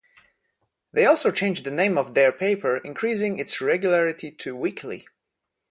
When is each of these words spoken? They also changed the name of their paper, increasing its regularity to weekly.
They 0.91 1.05
also 1.05 1.29
changed 1.29 1.63
the 1.63 1.69
name 1.69 1.95
of 1.95 2.15
their 2.15 2.31
paper, 2.31 2.77
increasing 2.77 3.37
its 3.37 3.61
regularity 3.61 4.31
to 4.31 4.55
weekly. 4.55 5.05